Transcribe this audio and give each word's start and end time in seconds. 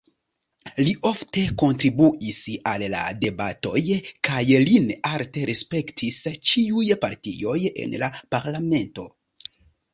Li 0.85 0.93
ofte 1.09 1.41
kontribuis 1.63 2.39
al 2.71 2.85
debatoj, 3.25 3.83
kaj 4.29 4.41
lin 4.71 4.89
alte 5.13 5.45
respektis 5.53 6.21
ĉiuj 6.53 6.89
partioj 7.07 7.57
en 7.87 7.97
la 8.07 8.13
parlamento. 8.37 9.11